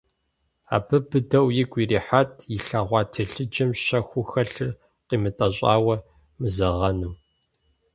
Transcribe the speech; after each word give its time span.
Абы 0.75 0.97
быдэу 1.09 1.47
игу 1.61 1.77
ирилъхьат 1.83 2.31
илъэгъуа 2.55 3.01
телъыджэм 3.11 3.71
щэхуу 3.81 4.27
хэлъыр 4.31 4.71
къимытӀэщӀауэ 5.07 5.95
мызэгъэну. 6.39 7.13